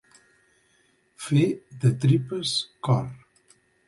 [1.25, 1.43] Fer
[1.83, 2.55] de tripes
[2.89, 3.05] cor.